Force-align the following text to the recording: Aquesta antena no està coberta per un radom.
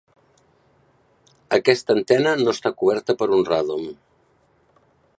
Aquesta 1.59 1.97
antena 1.97 2.33
no 2.41 2.57
està 2.57 2.75
coberta 2.83 3.19
per 3.23 3.31
un 3.41 3.49
radom. 3.55 3.89